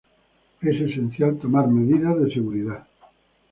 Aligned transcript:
Es 0.61 0.81
esencial 0.81 1.37
tomar 1.37 1.67
medidas 1.67 2.19
de 2.19 2.33
seguridad. 2.33 2.87